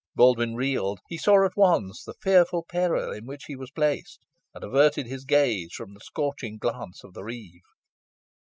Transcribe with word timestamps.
Baldwyn 0.15 0.55
reeled. 0.55 0.97
He 1.09 1.17
saw 1.19 1.45
at 1.45 1.55
once 1.55 2.03
the 2.03 2.15
fearful 2.15 2.65
peril 2.67 3.11
in 3.11 3.27
which 3.27 3.43
he 3.45 3.55
was 3.55 3.69
placed, 3.69 4.25
and 4.51 4.63
averted 4.63 5.05
his 5.05 5.25
gaze 5.25 5.73
from 5.73 5.93
the 5.93 5.99
scorching 5.99 6.57
glance 6.57 7.03
of 7.03 7.13
the 7.13 7.23
reeve. 7.23 7.61